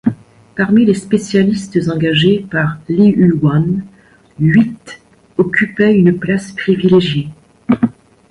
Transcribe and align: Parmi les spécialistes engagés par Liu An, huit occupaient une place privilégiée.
Parmi 0.55 0.83
les 0.83 0.95
spécialistes 0.95 1.77
engagés 1.87 2.39
par 2.49 2.79
Liu 2.89 3.39
An, 3.43 3.63
huit 4.39 4.99
occupaient 5.37 5.93
une 5.95 6.17
place 6.17 6.53
privilégiée. 6.53 7.27